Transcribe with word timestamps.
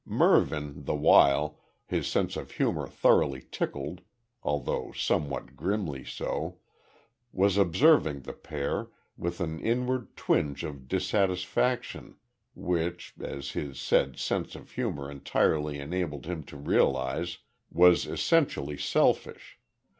Mervyn, 0.03 0.85
the 0.85 0.95
while, 0.95 1.59
his 1.85 2.07
sense 2.07 2.35
of 2.35 2.49
humour 2.53 2.87
thoroughly 2.87 3.43
tickled 3.51 4.01
although 4.41 4.91
somewhat 4.93 5.55
grimly 5.55 6.03
so 6.03 6.57
was 7.31 7.55
observing 7.55 8.21
the 8.21 8.33
pair, 8.33 8.87
with 9.15 9.39
an 9.39 9.59
inward 9.59 10.15
twinge 10.15 10.63
of 10.63 10.87
dissatisfaction, 10.87 12.15
which, 12.55 13.13
as 13.21 13.51
his 13.51 13.79
said 13.79 14.17
sense 14.17 14.55
of 14.55 14.71
humour 14.71 15.11
entirely 15.11 15.77
enabled 15.77 16.25
him 16.25 16.41
to 16.45 16.57
realise, 16.57 17.37
was 17.69 18.07
essentially 18.07 18.79
selfish. 18.79 19.59